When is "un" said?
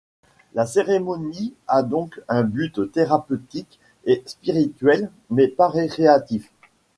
2.27-2.41